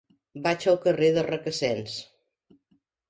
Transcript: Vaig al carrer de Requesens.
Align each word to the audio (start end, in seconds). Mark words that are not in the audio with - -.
Vaig 0.45 0.63
al 0.71 0.79
carrer 0.87 1.11
de 1.17 1.25
Requesens. 1.27 1.99